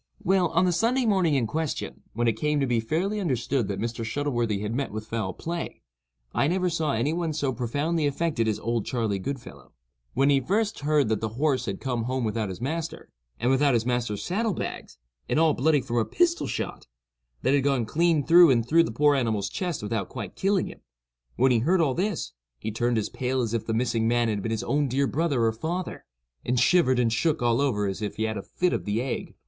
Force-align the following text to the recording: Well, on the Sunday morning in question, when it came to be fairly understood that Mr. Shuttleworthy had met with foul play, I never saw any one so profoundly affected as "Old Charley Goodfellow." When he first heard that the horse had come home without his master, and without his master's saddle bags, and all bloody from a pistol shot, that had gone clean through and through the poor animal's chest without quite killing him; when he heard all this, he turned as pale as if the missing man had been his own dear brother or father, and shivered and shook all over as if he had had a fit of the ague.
Well, 0.23 0.47
on 0.47 0.65
the 0.65 0.71
Sunday 0.71 1.05
morning 1.05 1.35
in 1.35 1.45
question, 1.45 2.01
when 2.13 2.27
it 2.27 2.33
came 2.35 2.59
to 2.59 2.65
be 2.65 2.79
fairly 2.79 3.19
understood 3.19 3.67
that 3.67 3.79
Mr. 3.79 4.03
Shuttleworthy 4.03 4.61
had 4.61 4.73
met 4.73 4.89
with 4.89 5.05
foul 5.05 5.31
play, 5.31 5.83
I 6.33 6.47
never 6.47 6.71
saw 6.71 6.93
any 6.93 7.13
one 7.13 7.33
so 7.33 7.53
profoundly 7.53 8.07
affected 8.07 8.47
as 8.47 8.57
"Old 8.59 8.83
Charley 8.87 9.19
Goodfellow." 9.19 9.73
When 10.15 10.31
he 10.31 10.39
first 10.39 10.79
heard 10.79 11.07
that 11.09 11.21
the 11.21 11.29
horse 11.37 11.67
had 11.67 11.79
come 11.79 12.05
home 12.05 12.23
without 12.23 12.49
his 12.49 12.59
master, 12.59 13.09
and 13.39 13.51
without 13.51 13.75
his 13.75 13.85
master's 13.85 14.23
saddle 14.23 14.55
bags, 14.55 14.97
and 15.29 15.39
all 15.39 15.53
bloody 15.53 15.81
from 15.81 15.97
a 15.97 16.03
pistol 16.05 16.47
shot, 16.47 16.87
that 17.43 17.53
had 17.53 17.63
gone 17.63 17.85
clean 17.85 18.23
through 18.25 18.49
and 18.49 18.67
through 18.67 18.85
the 18.85 18.91
poor 18.91 19.13
animal's 19.13 19.49
chest 19.49 19.83
without 19.83 20.09
quite 20.09 20.35
killing 20.35 20.65
him; 20.65 20.79
when 21.35 21.51
he 21.51 21.59
heard 21.59 21.79
all 21.79 21.93
this, 21.93 22.31
he 22.57 22.71
turned 22.71 22.97
as 22.97 23.09
pale 23.09 23.39
as 23.39 23.53
if 23.53 23.67
the 23.67 23.71
missing 23.71 24.07
man 24.07 24.29
had 24.29 24.41
been 24.41 24.49
his 24.51 24.63
own 24.63 24.87
dear 24.87 25.05
brother 25.05 25.43
or 25.43 25.51
father, 25.53 26.05
and 26.43 26.59
shivered 26.59 26.97
and 26.97 27.13
shook 27.13 27.43
all 27.43 27.61
over 27.61 27.85
as 27.85 28.01
if 28.01 28.15
he 28.15 28.23
had 28.23 28.35
had 28.35 28.43
a 28.43 28.47
fit 28.47 28.73
of 28.73 28.85
the 28.85 28.99
ague. 28.99 29.35